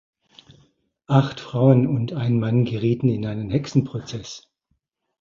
Acht 1.05 1.39
Frauen 1.39 1.85
und 1.85 2.11
ein 2.13 2.39
Mann 2.39 2.65
gerieten 2.65 3.07
in 3.07 3.27
einen 3.27 3.51
Hexenprozess. 3.51 4.49